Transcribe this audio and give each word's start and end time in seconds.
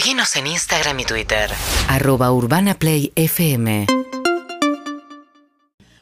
Seguinos 0.00 0.34
en 0.36 0.46
Instagram 0.46 0.98
y 1.00 1.04
Twitter. 1.04 1.50
Arroba 1.86 2.32
Urbana 2.32 2.72
Play 2.72 3.12
FM. 3.16 3.86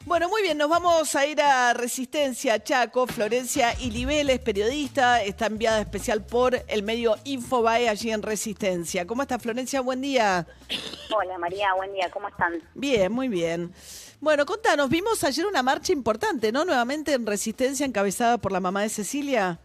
Bueno, 0.05 0.29
muy 0.29 0.43
bien, 0.43 0.57
nos 0.57 0.69
vamos 0.69 1.17
a 1.17 1.27
ir 1.27 1.41
a 1.43 1.75
Resistencia, 1.75 2.63
Chaco. 2.63 3.09
Florencia 3.09 3.75
Ilibeles, 3.81 4.39
periodista, 4.39 5.21
está 5.25 5.47
enviada 5.47 5.81
especial 5.81 6.25
por 6.25 6.63
el 6.69 6.85
medio 6.85 7.17
Infobae 7.25 7.89
allí 7.89 8.13
en 8.13 8.23
Resistencia. 8.23 9.05
¿Cómo 9.05 9.23
está 9.23 9.41
Florencia? 9.41 9.81
Buen 9.81 10.01
día. 10.01 10.47
Hola 11.13 11.37
María, 11.37 11.75
buen 11.75 11.93
día, 11.93 12.09
¿cómo 12.13 12.29
están? 12.29 12.63
Bien, 12.77 13.11
muy 13.11 13.27
bien. 13.27 13.73
Bueno, 14.21 14.47
contanos, 14.47 14.91
vimos 14.91 15.25
ayer 15.25 15.45
una 15.45 15.65
marcha 15.65 15.93
importante, 15.93 16.53
¿no? 16.53 16.65
Nuevamente 16.65 17.15
en 17.15 17.27
Resistencia, 17.27 17.85
encabezada 17.85 18.39
por 18.39 18.53
la 18.53 18.61
mamá 18.61 18.83
de 18.83 18.91
Cecilia. 18.91 19.59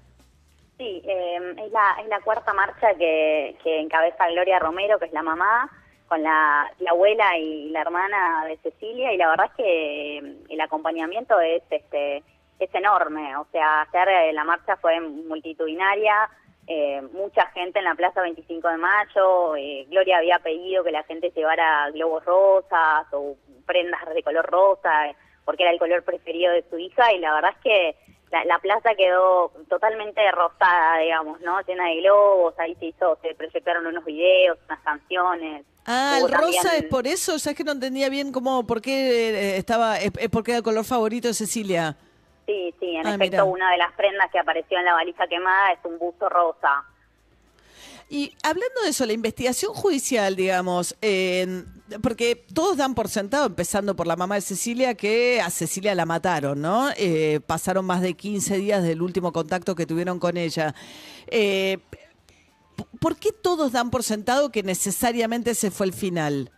Sí, 0.77 1.01
eh, 1.05 1.55
es, 1.65 1.71
la, 1.71 1.97
es 2.01 2.07
la 2.07 2.19
cuarta 2.21 2.53
marcha 2.53 2.93
que, 2.95 3.55
que 3.63 3.79
encabeza 3.79 4.27
Gloria 4.29 4.59
Romero, 4.59 4.97
que 4.99 5.05
es 5.05 5.13
la 5.13 5.21
mamá, 5.21 5.69
con 6.07 6.21
la, 6.21 6.71
la 6.79 6.91
abuela 6.91 7.37
y 7.37 7.69
la 7.69 7.81
hermana 7.81 8.45
de 8.45 8.57
Cecilia, 8.57 9.13
y 9.13 9.17
la 9.17 9.29
verdad 9.29 9.47
es 9.47 9.55
que 9.55 10.17
eh, 10.17 10.37
el 10.49 10.61
acompañamiento 10.61 11.39
es 11.39 11.63
este 11.69 12.23
es 12.59 12.73
enorme, 12.75 13.35
o 13.37 13.47
sea, 13.51 13.81
hacer 13.81 14.07
eh, 14.07 14.33
la 14.33 14.43
marcha 14.43 14.77
fue 14.77 14.99
multitudinaria, 14.99 16.29
eh, 16.67 17.01
mucha 17.11 17.47
gente 17.47 17.79
en 17.79 17.85
la 17.85 17.95
Plaza 17.95 18.21
25 18.21 18.67
de 18.69 18.77
Mayo, 18.77 19.55
eh, 19.55 19.85
Gloria 19.89 20.17
había 20.17 20.39
pedido 20.39 20.83
que 20.83 20.91
la 20.91 21.03
gente 21.03 21.31
llevara 21.35 21.89
globos 21.91 22.23
rosas 22.23 23.05
o 23.11 23.35
prendas 23.65 24.01
de 24.13 24.23
color 24.23 24.45
rosa, 24.45 25.13
porque 25.43 25.63
era 25.63 25.71
el 25.71 25.79
color 25.79 26.03
preferido 26.03 26.53
de 26.53 26.63
su 26.69 26.77
hija, 26.77 27.11
y 27.11 27.19
la 27.19 27.33
verdad 27.33 27.51
es 27.55 27.61
que 27.63 27.95
la, 28.33 28.43
la 28.45 28.57
plaza 28.59 28.95
quedó 28.95 29.51
totalmente 29.69 30.19
rosada, 30.31 30.97
digamos, 30.97 31.39
¿no? 31.41 31.61
Llena 31.61 31.85
de 31.85 31.97
globos, 32.01 32.57
ahí 32.57 32.75
se 32.79 32.87
hizo, 32.87 33.15
se 33.21 33.35
proyectaron 33.35 33.85
unos 33.85 34.03
videos, 34.03 34.57
unas 34.67 34.79
canciones. 34.81 35.63
Ah, 35.85 36.17
el 36.19 36.31
rosa 36.31 36.39
también- 36.63 36.83
es 36.83 36.89
por 36.89 37.05
eso, 37.05 37.37
ya 37.37 37.51
es 37.51 37.55
que 37.57 37.63
no 37.63 37.73
entendía 37.73 38.09
bien 38.09 38.31
cómo, 38.31 38.65
por 38.65 38.81
qué 38.81 39.29
eh, 39.29 39.57
estaba, 39.57 39.99
es, 39.99 40.11
es 40.17 40.29
porque 40.29 40.51
era 40.51 40.57
el 40.57 40.63
color 40.63 40.83
favorito 40.83 41.27
de 41.27 41.35
Cecilia. 41.35 41.95
Sí, 42.47 42.73
sí, 42.79 42.95
en 42.95 43.05
Ah, 43.05 43.13
efecto, 43.15 43.45
una 43.45 43.69
de 43.71 43.77
las 43.77 43.91
prendas 43.93 44.31
que 44.31 44.39
apareció 44.39 44.79
en 44.79 44.85
la 44.85 44.93
valija 44.93 45.27
quemada 45.27 45.71
es 45.73 45.79
un 45.83 45.99
busto 45.99 46.27
rosa. 46.27 46.83
Y 48.09 48.35
hablando 48.43 48.81
de 48.83 48.89
eso, 48.89 49.05
la 49.05 49.13
investigación 49.13 49.73
judicial, 49.73 50.35
digamos, 50.35 50.95
eh, 51.01 51.63
porque 52.01 52.35
todos 52.53 52.77
dan 52.77 52.95
por 52.95 53.09
sentado, 53.09 53.45
empezando 53.45 53.95
por 53.95 54.07
la 54.07 54.15
mamá 54.15 54.35
de 54.35 54.41
Cecilia, 54.41 54.95
que 54.95 55.41
a 55.41 55.49
Cecilia 55.49 55.95
la 55.95 56.05
mataron, 56.05 56.61
¿no? 56.61 56.89
Eh, 56.97 57.39
pasaron 57.45 57.85
más 57.85 58.01
de 58.01 58.13
15 58.13 58.57
días 58.57 58.83
del 58.83 59.01
último 59.01 59.31
contacto 59.31 59.75
que 59.75 59.85
tuvieron 59.85 60.19
con 60.19 60.37
ella. 60.37 60.75
Eh, 61.27 61.79
¿Por 62.99 63.17
qué 63.17 63.31
todos 63.31 63.71
dan 63.71 63.91
por 63.91 64.03
sentado 64.03 64.51
que 64.51 64.63
necesariamente 64.63 65.51
ese 65.51 65.71
fue 65.71 65.87
el 65.87 65.93
final? 65.93 66.51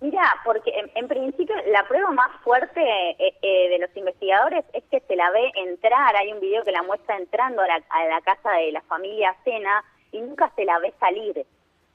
Mira, 0.00 0.36
porque 0.44 0.70
en, 0.94 1.08
principio 1.08 1.54
la 1.68 1.88
prueba 1.88 2.10
más 2.10 2.30
fuerte 2.42 2.78
eh, 2.82 3.34
eh, 3.40 3.68
de 3.70 3.78
los 3.78 3.96
investigadores 3.96 4.62
es 4.74 4.84
que 4.90 5.00
se 5.00 5.16
la 5.16 5.30
ve 5.30 5.50
entrar, 5.54 6.14
hay 6.14 6.30
un 6.30 6.40
video 6.40 6.62
que 6.62 6.72
la 6.72 6.82
muestra 6.82 7.16
entrando 7.16 7.62
a 7.62 7.66
la, 7.66 7.82
a 7.88 8.04
la 8.04 8.20
casa 8.20 8.50
de 8.52 8.72
la 8.72 8.82
familia 8.82 9.34
Sena 9.44 9.82
y 10.14 10.20
nunca 10.20 10.50
se 10.54 10.64
la 10.64 10.78
ve 10.78 10.94
salir. 10.98 11.44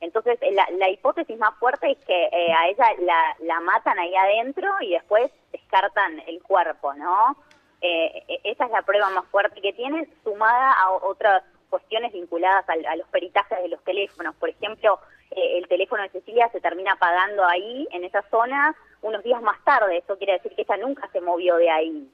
Entonces 0.02 0.38
eh, 0.42 0.52
la, 0.52 0.90
hipótesis 0.90 1.38
más 1.38 1.56
fuerte 1.58 1.92
es 1.92 1.98
que 2.06 2.26
eh, 2.26 2.54
a 2.54 2.70
ella 2.70 2.86
la, 3.00 3.36
la 3.40 3.60
matan 3.62 3.98
ahí 4.00 4.16
adentro 4.16 4.70
y 4.82 4.92
después 4.92 5.32
descartan 5.52 6.20
el 6.28 6.42
cuerpo, 6.42 6.94
¿no? 6.94 7.36
Eh, 7.82 8.24
eh, 8.28 8.40
esa 8.44 8.66
es 8.66 8.72
la 8.72 8.82
prueba 8.82 9.10
más 9.10 9.26
fuerte 9.28 9.62
que 9.62 9.74
tienen, 9.74 10.08
sumada 10.24 10.74
a 10.74 10.92
otras 10.92 11.44
cuestiones 11.70 12.12
vinculadas 12.14 12.66
a, 12.68 12.96
los 12.96 13.08
peritajes 13.10 13.62
de 13.62 13.70
los 13.70 13.84
teléfonos. 13.84 14.36
Por 14.36 14.50
ejemplo, 14.50 15.00
el 15.32 15.68
teléfono 15.68 16.02
de 16.04 16.10
Cecilia 16.10 16.50
se 16.50 16.60
termina 16.60 16.94
apagando 16.94 17.46
ahí, 17.46 17.88
en 17.92 18.04
esa 18.04 18.24
zona, 18.32 18.76
unos 19.02 19.24
días 19.24 19.42
más 19.42 19.64
tarde. 19.64 19.98
Eso 19.98 20.18
quiere 20.18 20.34
decir 20.34 20.56
que 20.56 20.64
ella 20.64 20.78
nunca 20.78 21.08
se 21.12 21.22
movió 21.22 21.58
de 21.58 21.70
ahí. 21.70 22.10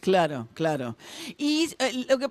Claro, 0.00 0.48
claro. 0.54 0.96
Y 1.36 1.68
eh, 1.78 2.06
lo 2.08 2.18
que 2.18 2.26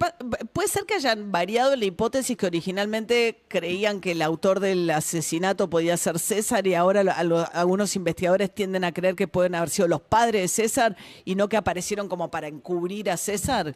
puede 0.54 0.68
ser 0.68 0.86
que 0.86 0.96
hayan 0.96 1.32
variado 1.32 1.76
la 1.76 1.86
hipótesis 1.86 2.36
que 2.36 2.48
originalmente 2.48 3.44
creían 3.48 4.02
que 4.02 4.14
el 4.14 4.24
autor 4.24 4.60
del 4.60 4.90
asesinato 4.90 5.70
podía 5.70 5.96
ser 5.98 6.18
César 6.18 6.66
y 6.66 6.74
ahora 6.74 7.04
lo- 7.04 7.12
lo- 7.24 7.46
algunos 7.54 7.96
investigadores 7.96 8.54
tienden 8.54 8.84
a 8.84 8.92
creer 8.92 9.16
que 9.16 9.28
pueden 9.28 9.54
haber 9.54 9.70
sido 9.70 9.88
los 9.88 10.02
padres 10.02 10.42
de 10.42 10.48
César 10.48 10.96
y 11.26 11.36
no 11.36 11.48
que 11.48 11.58
aparecieron 11.58 12.10
como 12.10 12.32
para 12.32 12.48
encubrir 12.48 13.10
a 13.12 13.18
César. 13.18 13.76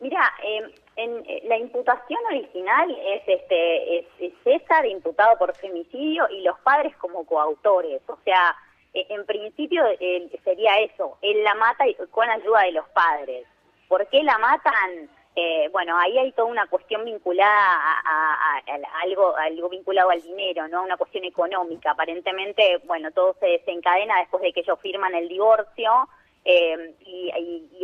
Mira, 0.00 0.30
eh, 0.46 0.74
en, 0.96 1.48
la 1.48 1.56
imputación 1.58 2.20
original 2.30 2.90
es 3.14 3.22
este 3.26 3.98
es, 4.00 4.06
es 4.20 4.32
César 4.44 4.84
imputado 4.86 5.38
por 5.38 5.56
femicidio 5.56 6.28
y 6.30 6.42
los 6.42 6.58
padres 6.60 6.94
como 6.98 7.24
coautores. 7.24 8.02
O 8.08 8.18
sea, 8.24 8.54
eh, 8.94 9.06
en 9.10 9.26
principio 9.26 9.84
eh, 10.00 10.30
sería 10.44 10.80
eso, 10.80 11.18
él 11.20 11.42
la 11.42 11.54
mata 11.54 11.84
con 12.10 12.28
ayuda 12.30 12.62
de 12.62 12.72
los 12.72 12.88
padres. 12.90 13.46
¿Por 13.88 14.06
qué 14.08 14.22
la 14.22 14.38
matan? 14.38 15.10
Eh, 15.36 15.68
bueno, 15.72 15.98
ahí 15.98 16.16
hay 16.16 16.30
toda 16.32 16.46
una 16.46 16.66
cuestión 16.68 17.04
vinculada 17.04 17.50
a, 17.50 18.62
algo, 19.02 19.36
algo 19.36 19.68
vinculado 19.68 20.10
al 20.10 20.22
dinero, 20.22 20.68
¿no? 20.68 20.84
Una 20.84 20.96
cuestión 20.96 21.24
económica. 21.24 21.90
Aparentemente, 21.90 22.78
bueno, 22.84 23.10
todo 23.10 23.34
se 23.40 23.46
desencadena 23.46 24.20
después 24.20 24.42
de 24.42 24.52
que 24.52 24.60
ellos 24.60 24.78
firman 24.80 25.14
el 25.14 25.28
divorcio 25.28 26.08
eh, 26.44 26.94
y, 27.00 27.32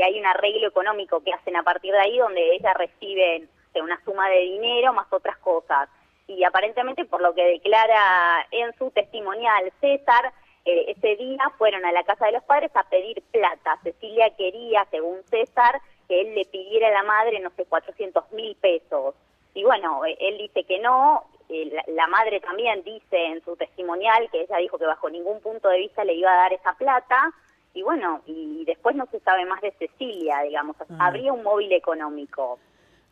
hay 0.01 0.19
un 0.19 0.27
arreglo 0.27 0.69
económico 0.69 1.23
que 1.23 1.33
hacen 1.33 1.57
a 1.57 1.63
partir 1.63 1.93
de 1.93 1.99
ahí 1.99 2.19
donde 2.19 2.55
ella 2.55 2.73
recibe 2.73 3.49
una 3.75 4.03
suma 4.05 4.29
de 4.31 4.41
dinero 4.41 4.93
más 4.93 5.13
otras 5.13 5.37
cosas. 5.39 5.89
Y 6.27 6.45
aparentemente, 6.45 7.05
por 7.05 7.21
lo 7.21 7.35
que 7.35 7.45
declara 7.45 8.47
en 8.53 8.73
su 8.79 8.91
testimonial 8.93 9.73
César, 9.81 10.33
eh, 10.65 10.95
ese 10.97 11.17
día 11.17 11.51
fueron 11.57 11.85
a 11.85 11.93
la 11.93 12.05
casa 12.05 12.27
de 12.27 12.33
los 12.33 12.45
padres 12.45 12.71
a 12.75 12.85
pedir 12.85 13.23
plata. 13.31 13.79
Cecilia 13.83 14.31
quería, 14.37 14.87
según 14.91 15.23
César, 15.25 15.81
que 16.09 16.21
él 16.21 16.35
le 16.35 16.45
pidiera 16.45 16.89
a 16.89 16.93
la 16.93 17.03
madre, 17.03 17.41
no 17.41 17.51
sé, 17.51 17.65
400 17.65 18.33
mil 18.33 18.55
pesos. 18.57 19.15
Y 19.55 19.65
bueno, 19.65 20.05
eh, 20.05 20.17
él 20.21 20.39
dice 20.39 20.65
que 20.65 20.79
no, 20.79 21.25
eh, 21.49 21.71
la, 21.73 21.85
la 21.89 22.07
madre 22.07 22.41
también 22.41 22.83
dice 22.83 23.27
en 23.27 23.43
su 23.45 23.57
testimonial 23.57 24.29
que 24.31 24.43
ella 24.43 24.59
dijo 24.59 24.79
que 24.79 24.87
bajo 24.87 25.09
ningún 25.09 25.41
punto 25.41 25.69
de 25.69 25.79
vista 25.79 26.05
le 26.05 26.15
iba 26.15 26.33
a 26.33 26.43
dar 26.43 26.53
esa 26.53 26.75
plata. 26.75 27.33
Y 27.73 27.83
bueno, 27.83 28.21
y 28.27 28.65
después 28.65 28.97
no 28.97 29.07
se 29.07 29.21
sabe 29.21 29.45
más 29.45 29.61
de 29.61 29.71
Cecilia, 29.73 30.43
digamos. 30.43 30.77
Habría 30.99 31.33
un 31.33 31.45
móvil 31.45 31.73
económico. 31.73 32.59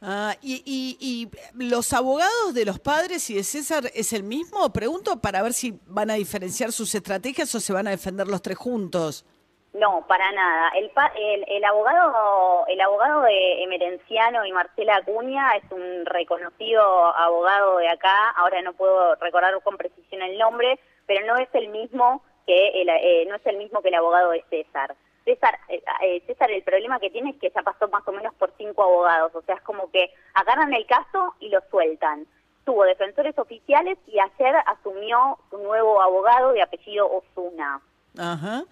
Ah, 0.01 0.35
y, 0.43 0.63
y- 0.65 0.97
y 1.01 1.29
los 1.55 1.93
abogados 1.93 2.55
de 2.55 2.65
los 2.65 2.79
padres 2.79 3.29
y 3.31 3.35
de 3.35 3.43
César 3.43 3.85
es 3.95 4.13
el 4.13 4.23
mismo? 4.23 4.73
Pregunto 4.73 5.21
para 5.21 5.43
ver 5.43 5.53
si 5.53 5.79
van 5.87 6.11
a 6.11 6.15
diferenciar 6.15 6.71
sus 6.71 6.95
estrategias 6.95 7.53
o 7.55 7.61
se 7.61 7.73
van 7.73 7.89
a 7.89 7.91
defender 7.91 8.29
los 8.29 8.41
tres 8.41 8.57
juntos. 8.59 9.25
No, 9.75 10.05
para 10.09 10.31
nada. 10.33 10.71
El, 10.77 10.91
el, 11.17 11.45
el 11.49 11.65
abogado 11.65 12.65
el 12.69 12.81
abogado 12.81 13.23
de 13.23 13.63
Emerenciano 13.65 14.45
y 14.47 14.53
Marcela 14.53 14.97
Acuña 14.97 15.51
es 15.57 15.71
un 15.71 16.07
reconocido 16.07 16.81
abogado 17.17 17.79
de 17.79 17.89
acá. 17.89 18.31
Ahora 18.37 18.63
no 18.63 18.73
puedo 18.75 19.15
recordar 19.17 19.61
con 19.63 19.77
precisión 19.77 20.23
el 20.23 20.39
nombre, 20.39 20.79
pero 21.07 21.27
no 21.27 21.37
es 21.37 21.49
el 21.55 21.69
mismo 21.69 22.23
que 22.47 22.81
el, 22.83 22.89
eh, 22.89 23.27
no 23.29 23.35
es 23.37 23.47
el 23.47 23.57
mismo 23.59 23.83
que 23.83 23.89
el 23.89 23.97
abogado 23.97 24.31
de 24.31 24.45
César. 24.49 24.97
César, 25.35 25.59
eh, 25.69 25.83
eh, 26.03 26.23
César, 26.27 26.51
el 26.51 26.63
problema 26.63 26.99
que 26.99 27.11
tiene 27.11 27.31
es 27.31 27.37
que 27.37 27.53
ya 27.55 27.63
pasó 27.63 27.87
más 27.89 28.07
o 28.09 28.13
menos 28.13 28.33
por 28.35 28.51
cinco 28.57 28.83
abogados. 28.83 29.35
O 29.35 29.43
sea, 29.43 29.57
es 29.57 29.61
como 29.63 29.91
que 29.91 30.11
agarran 30.35 30.73
el 30.73 30.87
caso 30.87 31.35
y 31.39 31.51
lo 31.51 31.61
sueltan. 31.71 32.27
Tuvo 32.65 32.85
defensores 32.85 33.39
oficiales 33.39 33.99
y 34.07 34.19
ayer 34.19 34.57
asumió 34.67 35.39
su 35.51 35.59
nuevo 35.59 36.01
abogado 36.01 36.53
de 36.53 36.63
apellido 36.63 37.07
Osuna. 37.11 37.81
Ajá. 38.17 38.65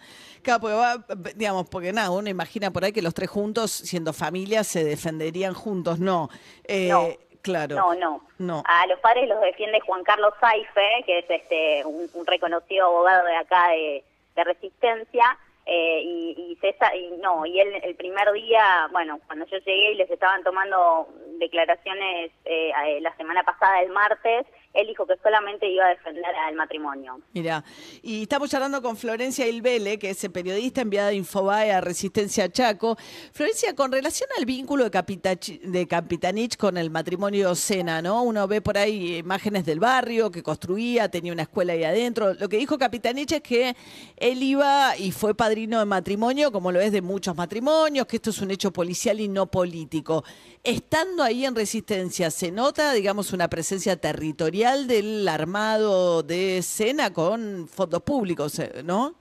Claro, 0.43 0.61
porque 0.61 0.77
va, 0.77 1.05
digamos, 1.35 1.69
porque 1.69 1.93
nada, 1.93 2.11
uno 2.11 2.29
imagina 2.31 2.71
por 2.71 2.85
ahí 2.85 2.93
que 2.93 3.03
los 3.03 3.13
tres 3.15 3.29
juntos, 3.29 3.71
siendo 3.71 4.13
familia, 4.15 4.65
se 4.65 4.83
defenderían 4.83 5.53
juntos. 5.55 5.99
No. 5.99 6.31
Eh, 6.65 6.89
No. 6.89 7.09
Claro. 7.43 7.77
No, 7.77 7.95
no. 7.95 8.21
No. 8.39 8.63
A 8.67 8.87
los 8.89 8.99
padres 8.99 9.29
los 9.29 9.41
defiende 9.41 9.79
Juan 9.81 10.03
Carlos 10.03 10.35
Saife, 10.41 11.05
que 11.07 11.19
es 11.21 11.27
este 11.29 11.85
un, 11.85 12.11
un 12.15 12.27
reconocido 12.27 12.87
abogado 12.87 13.25
de 13.25 13.37
acá 13.37 13.69
de, 13.69 14.05
de 14.35 14.45
Resistencia. 14.45 15.39
Eh, 15.67 16.01
y, 16.05 16.53
y 16.53 16.57
César, 16.61 16.95
y 16.95 17.11
no, 17.19 17.45
y 17.45 17.59
él 17.59 17.81
el 17.83 17.97
primer 17.97 18.33
día, 18.33 18.89
bueno, 18.93 19.19
cuando 19.27 19.45
yo 19.47 19.59
llegué 19.59 19.93
y 19.93 19.97
les 19.97 20.09
estaban 20.09 20.45
tomando 20.45 21.09
declaraciones 21.39 22.31
eh, 22.45 22.71
eh, 22.87 23.01
la 23.01 23.15
semana 23.17 23.43
pasada, 23.43 23.83
el 23.83 23.91
martes, 23.91 24.47
él 24.77 24.87
dijo 24.89 25.07
que 25.07 25.15
solamente 25.23 25.69
iba 25.69 25.87
a 25.87 25.89
defender 25.91 26.25
al 26.47 26.55
matrimonio. 26.55 27.21
Mira, 27.33 27.65
y 28.03 28.23
estamos 28.23 28.51
charlando 28.51 28.83
con 28.83 28.97
Florencia 28.97 29.47
Ilvele, 29.47 29.99
que 29.99 30.11
es 30.11 30.29
periodista 30.29 30.83
enviada 30.83 31.09
de 31.09 31.15
Infobae 31.15 31.73
a 31.73 31.81
Resistencia 31.81 32.51
Chaco. 32.51 32.97
Florencia, 33.33 33.75
con 33.75 33.91
relación 33.91 34.29
al 34.39 34.45
vínculo 34.45 34.85
de, 34.85 35.61
de 35.63 35.87
Capitanich 35.87 36.57
con 36.57 36.77
el 36.77 36.91
matrimonio 36.91 37.55
Sena, 37.55 38.03
¿no? 38.03 38.23
Uno 38.23 38.47
ve 38.47 38.61
por 38.61 38.77
ahí 38.77 39.17
imágenes 39.17 39.65
del 39.65 39.81
barrio 39.81 40.31
que 40.31 40.43
construía, 40.43 41.09
tenía 41.09 41.33
una 41.33 41.43
escuela 41.43 41.73
ahí 41.73 41.85
adentro. 41.85 42.35
Lo 42.35 42.49
que 42.49 42.59
dijo 42.59 42.77
Capitanich 42.77 43.33
es 43.33 43.41
que 43.41 43.77
él 44.17 44.43
iba 44.43 44.97
y 44.99 45.13
fue 45.13 45.35
padrino 45.35 45.79
de 45.79 45.87
matrimonio, 45.87 46.53
como 46.53 46.73
lo 46.73 46.81
es 46.81 46.93
de 46.93 47.03
muchos 47.03 47.35
matrimonios, 47.35 48.07
que 48.07 48.17
esto 48.17 48.31
es 48.31 48.41
un 48.41 48.51
hecho 48.51 48.73
policial 48.73 49.21
y 49.21 49.29
no 49.29 49.47
político. 49.47 50.25
Estando 50.63 51.23
ahí 51.23 51.45
en 51.45 51.55
Resistencia, 51.55 52.31
¿se 52.31 52.51
nota, 52.51 52.93
digamos, 52.93 53.33
una 53.33 53.49
presencia 53.49 53.97
territorial 53.97 54.66
del 54.75 55.29
armado 55.29 56.25
de 56.25 56.59
escena 56.59 57.13
con 57.13 57.69
fondos 57.69 58.03
públicos, 58.03 58.59
eh, 58.59 58.83
¿no? 58.85 59.15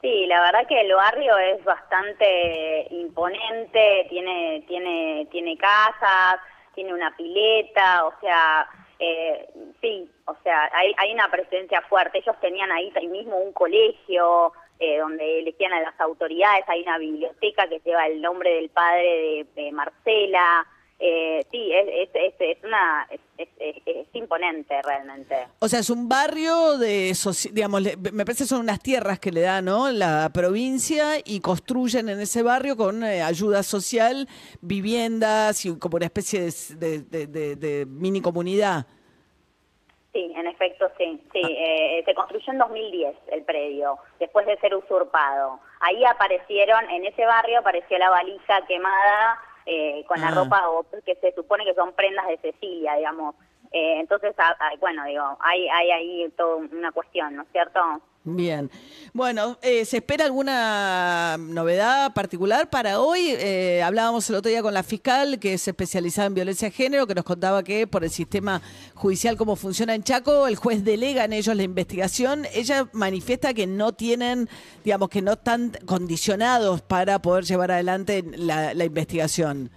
Sí, 0.00 0.26
la 0.26 0.40
verdad 0.42 0.68
que 0.68 0.80
el 0.80 0.94
barrio 0.94 1.36
es 1.38 1.64
bastante 1.64 2.86
imponente, 2.90 4.06
tiene, 4.08 4.64
tiene, 4.68 5.26
tiene 5.32 5.56
casas, 5.56 6.36
tiene 6.74 6.94
una 6.94 7.16
pileta, 7.16 8.04
o 8.06 8.12
sea, 8.20 8.68
eh, 9.00 9.48
sí, 9.80 10.08
o 10.26 10.36
sea, 10.44 10.70
hay, 10.72 10.94
hay 10.98 11.12
una 11.12 11.28
presencia 11.30 11.82
fuerte. 11.88 12.18
Ellos 12.18 12.36
tenían 12.40 12.70
ahí, 12.70 12.92
mismo 13.08 13.38
un 13.38 13.52
colegio 13.52 14.52
eh, 14.78 14.98
donde 14.98 15.40
elegían 15.40 15.72
a 15.72 15.80
las 15.80 15.98
autoridades, 16.00 16.64
hay 16.68 16.82
una 16.82 16.98
biblioteca 16.98 17.66
que 17.66 17.80
lleva 17.84 18.06
el 18.06 18.20
nombre 18.20 18.54
del 18.54 18.70
padre 18.70 19.46
de 19.56 19.72
Marcela. 19.72 20.66
Eh, 21.00 21.44
sí, 21.50 21.72
es, 21.72 22.08
es, 22.14 22.34
es, 22.38 22.64
una 22.64 23.06
es, 23.36 24.06
imponente 24.12 24.80
realmente. 24.82 25.34
O 25.58 25.68
sea, 25.68 25.80
es 25.80 25.90
un 25.90 26.08
barrio 26.08 26.78
de, 26.78 27.12
digamos, 27.52 27.82
me 27.82 28.24
parece 28.24 28.44
que 28.44 28.48
son 28.48 28.60
unas 28.60 28.80
tierras 28.80 29.18
que 29.18 29.32
le 29.32 29.40
da, 29.40 29.60
¿no? 29.60 29.90
La 29.90 30.30
provincia 30.32 31.16
y 31.24 31.40
construyen 31.40 32.08
en 32.08 32.20
ese 32.20 32.42
barrio 32.42 32.76
con 32.76 33.02
eh, 33.02 33.22
ayuda 33.22 33.62
social, 33.62 34.28
viviendas 34.60 35.66
y 35.66 35.76
como 35.78 35.96
una 35.96 36.06
especie 36.06 36.48
de, 36.76 37.02
de, 37.02 37.56
de, 37.56 37.86
mini 37.86 38.20
comunidad. 38.20 38.86
Sí, 40.12 40.32
en 40.36 40.46
efecto, 40.46 40.88
sí. 40.96 41.20
sí. 41.32 41.42
Ah. 41.44 41.48
Eh, 41.50 42.02
se 42.04 42.14
construyó 42.14 42.52
en 42.52 42.58
2010 42.58 43.16
el 43.32 43.42
predio, 43.42 43.98
después 44.20 44.46
de 44.46 44.56
ser 44.58 44.76
usurpado. 44.76 45.58
Ahí 45.80 46.04
aparecieron, 46.04 46.88
en 46.88 47.04
ese 47.04 47.26
barrio 47.26 47.58
apareció 47.58 47.98
la 47.98 48.10
valija 48.10 48.64
quemada 48.68 49.40
eh, 49.66 50.04
con 50.06 50.20
la 50.20 50.28
ah. 50.28 50.34
ropa 50.34 50.62
que 51.04 51.14
se 51.16 51.32
supone 51.32 51.64
que 51.64 51.74
son 51.74 51.92
prendas 51.92 52.26
de 52.26 52.38
Cecilia, 52.38 52.96
digamos. 52.96 53.34
Eh, 53.74 53.98
entonces, 53.98 54.36
bueno, 54.78 55.04
digo, 55.04 55.36
hay, 55.40 55.66
hay 55.68 55.90
ahí 55.90 56.32
toda 56.36 56.58
una 56.58 56.92
cuestión, 56.92 57.34
¿no 57.34 57.42
es 57.42 57.48
cierto? 57.50 57.80
Bien. 58.22 58.70
Bueno, 59.12 59.58
eh, 59.62 59.84
¿se 59.84 59.96
espera 59.96 60.24
alguna 60.24 61.36
novedad 61.38 62.14
particular 62.14 62.70
para 62.70 63.00
hoy? 63.00 63.34
Eh, 63.36 63.82
hablábamos 63.82 64.30
el 64.30 64.36
otro 64.36 64.48
día 64.48 64.62
con 64.62 64.74
la 64.74 64.84
fiscal, 64.84 65.40
que 65.40 65.54
es 65.54 65.66
especializada 65.66 66.28
en 66.28 66.34
violencia 66.34 66.68
de 66.68 66.72
género, 66.72 67.08
que 67.08 67.16
nos 67.16 67.24
contaba 67.24 67.64
que 67.64 67.88
por 67.88 68.04
el 68.04 68.10
sistema 68.10 68.62
judicial, 68.94 69.36
cómo 69.36 69.56
funciona 69.56 69.96
en 69.96 70.04
Chaco, 70.04 70.46
el 70.46 70.54
juez 70.54 70.84
delega 70.84 71.24
en 71.24 71.32
ellos 71.32 71.56
la 71.56 71.64
investigación. 71.64 72.46
Ella 72.54 72.88
manifiesta 72.92 73.54
que 73.54 73.66
no 73.66 73.92
tienen, 73.92 74.48
digamos, 74.84 75.08
que 75.08 75.20
no 75.20 75.32
están 75.32 75.72
condicionados 75.84 76.80
para 76.80 77.20
poder 77.20 77.42
llevar 77.42 77.72
adelante 77.72 78.24
la, 78.36 78.72
la 78.72 78.84
investigación. 78.84 79.72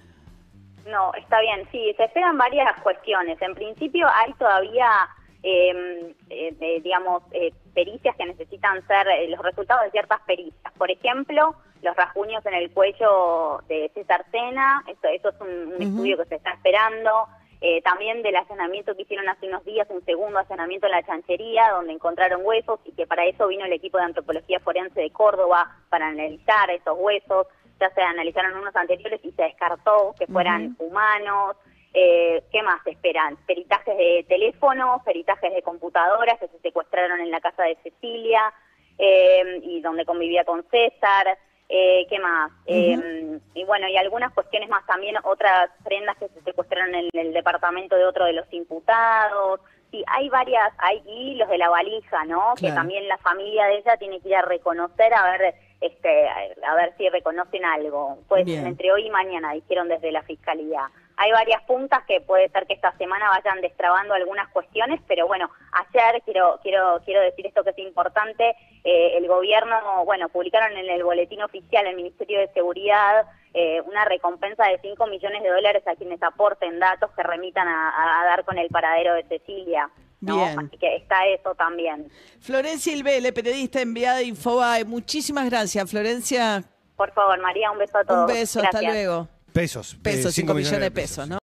No, 0.88 1.14
está 1.14 1.42
bien, 1.42 1.68
sí, 1.72 1.94
se 1.98 2.06
esperan 2.06 2.38
varias 2.38 2.80
cuestiones. 2.82 3.42
En 3.42 3.54
principio 3.56 4.08
hay 4.08 4.34
todavía 4.34 5.10
Em, 5.44 6.14
eh, 6.30 6.82
digamos, 6.84 7.24
eh, 7.32 7.54
pericias 7.74 8.16
que 8.16 8.26
necesitan 8.26 8.86
ser 8.88 9.08
eh, 9.08 9.30
los 9.30 9.40
resultados 9.40 9.84
de 9.84 9.92
ciertas 9.92 10.20
pericias. 10.22 10.74
Por 10.78 10.90
ejemplo, 10.90 11.56
los 11.84 11.96
rasguños 11.96 12.46
en 12.46 12.56
el 12.56 12.72
cuello 12.72 13.60
de 13.68 13.92
César 13.94 14.26
Sena, 14.32 14.84
eso, 14.88 15.08
eso 15.08 15.30
es 15.30 15.40
un, 15.40 15.82
estudio 15.82 16.18
que 16.18 16.26
se 16.26 16.36
está 16.36 16.52
esperando. 16.52 17.28
Eh, 17.62 17.82
también 17.82 18.22
del 18.22 18.36
allanamiento 18.36 18.96
que 18.96 19.04
hicieron 19.04 19.30
hace 19.30 19.48
unos 19.48 19.64
días, 19.66 19.88
un 19.90 20.04
segundo 20.06 20.38
allanamiento 20.38 20.88
en 20.88 20.92
la 20.92 21.04
chanchería, 21.04 21.72
donde 21.72 21.94
encontraron 21.94 22.42
huesos 22.44 22.80
y 22.86 22.92
que 22.92 23.08
para 23.08 23.26
eso 23.26 23.48
vino 23.48 23.66
el 23.66 23.74
equipo 23.74 23.98
de 23.98 24.04
antropología 24.04 24.60
forense 24.60 25.02
de 25.02 25.12
Córdoba 25.12 25.76
para 25.90 26.08
analizar 26.08 26.70
esos 26.72 26.98
huesos. 27.00 27.48
Ya 27.80 27.90
se 27.92 28.02
analizaron 28.02 28.58
unos 28.58 28.76
anteriores 28.76 29.20
y 29.24 29.32
se 29.32 29.44
descartó 29.44 30.16
que 30.18 30.28
fueran 30.28 30.76
humanos. 30.80 31.56
Eh, 31.94 32.44
¿Qué 32.52 32.62
más 32.64 32.86
esperan? 32.86 33.38
Peritajes 33.48 33.98
de 33.98 34.26
teléfono, 34.28 35.02
peritajes 35.06 35.54
de 35.54 35.62
computadoras 35.64 36.38
que 36.40 36.48
se 36.48 36.60
secuestraron 36.60 37.20
en 37.20 37.32
la 37.32 37.40
casa 37.40 37.64
de 37.64 37.78
Cecilia 37.82 38.54
eh, 38.98 39.60
y 39.64 39.82
donde 39.82 40.06
convivía 40.06 40.44
con 40.44 40.64
César. 40.70 41.38
Eh, 41.70 42.08
¿Qué 42.10 42.20
más? 42.20 42.52
Eh, 42.66 43.40
y 43.54 43.64
bueno, 43.66 43.88
y 43.90 43.98
algunas 43.98 44.34
cuestiones 44.34 44.70
más 44.70 44.86
también, 44.86 45.16
otras 45.24 45.70
prendas 45.84 46.16
que 46.18 46.30
se 46.30 46.42
secuestraron 46.42 46.96
en 46.96 47.10
el 47.14 47.34
departamento 47.34 47.96
de 47.96 48.06
otro 48.06 48.26
de 48.26 48.34
los 48.34 48.46
imputados. 48.54 49.60
Sí, 49.92 50.04
hay 50.08 50.30
varias, 50.30 50.72
hay 50.78 51.02
y 51.06 51.36
los 51.36 51.50
de 51.50 51.58
la 51.58 51.70
valija, 51.70 52.26
¿no? 52.26 52.54
Que 52.60 52.72
también 52.72 53.08
la 53.08 53.18
familia 53.18 53.66
de 53.66 53.78
ella 53.78 53.98
tiene 53.98 54.20
que 54.22 54.30
ir 54.30 54.36
a 54.36 54.42
reconocer, 54.42 55.14
a 55.14 55.32
ver, 55.32 55.56
este, 55.82 56.28
a 56.28 56.76
ver 56.76 56.94
si 56.98 57.10
reconocen 57.10 57.66
algo. 57.66 58.20
Pues 58.28 58.48
entre 58.48 58.92
hoy 58.92 59.08
y 59.08 59.10
mañana, 59.10 59.54
dijeron 59.54 59.88
desde 59.88 60.12
la 60.12 60.24
fiscalía 60.24 60.90
hay 61.18 61.32
varias 61.32 61.64
puntas 61.64 62.04
que 62.08 62.22
puede 62.22 62.48
ser 62.50 62.68
que 62.68 62.74
esta 62.74 62.96
semana 62.98 63.30
vayan 63.30 63.60
destrabando 63.60 64.14
algunas 64.14 64.50
cuestiones, 64.50 65.02
pero 65.08 65.28
bueno, 65.28 65.50
ayer 65.72 66.22
quiero 66.24 66.60
quiero 66.62 67.02
quiero 67.04 67.22
decir 67.22 67.48
esto 67.48 67.64
que 67.64 67.72
es 67.72 67.80
importante, 67.80 68.56
eh, 68.84 69.18
el 69.18 69.28
gobierno, 69.28 70.06
bueno, 70.06 70.30
publicaron 70.30 70.78
en 70.78 70.88
el 70.88 71.04
boletín 71.04 71.42
oficial 71.42 71.88
el 71.88 71.96
Ministerio 71.96 72.40
de 72.40 72.48
Seguridad 72.50 73.26
eh, 73.56 73.82
una 73.82 74.06
recompensa 74.06 74.66
de 74.68 74.78
5 74.78 75.08
millones 75.08 75.42
de 75.42 75.50
dólares 75.50 75.82
a 75.88 75.96
quienes 75.96 76.22
aporten 76.22 76.80
datos 76.80 77.10
que 77.16 77.24
remitan 77.24 77.68
a, 77.68 78.24
dar 78.26 78.46
con 78.46 78.60
el 78.60 78.70
paradero 78.70 79.16
de 79.16 79.24
Cecilia. 79.24 79.90
Bien. 80.20 80.60
Así 80.60 80.78
que 80.78 80.96
está 80.96 81.26
eso 81.28 81.54
también. 81.56 82.10
Florencia 82.40 82.94
Ilvele, 82.94 83.32
periodista 83.34 83.82
enviada 83.82 84.18
de 84.18 84.26
Infobae. 84.26 84.84
Muchísimas 84.86 85.46
gracias, 85.50 85.90
Florencia. 85.90 86.64
Por 86.96 87.14
favor, 87.14 87.40
María, 87.40 87.72
un 87.72 87.78
beso 87.78 87.98
a 88.00 88.04
todos. 88.04 88.22
Un 88.22 88.36
beso, 88.36 88.62
hasta 88.62 88.82
luego. 88.82 89.28
Pesos. 89.54 89.98
Pesos, 90.02 90.34
5 90.34 90.54
millones, 90.54 90.80
de 90.80 90.92
pesos, 90.92 91.28
¿no? 91.28 91.38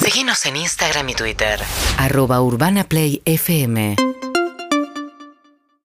Síguenos 0.00 0.44
en 0.46 0.56
Instagram 0.56 1.08
y 1.08 1.14
Twitter. 1.14 1.60
Arroba 1.98 2.40
Urbana 2.40 2.84
Play 2.84 3.22
FM. 3.24 3.96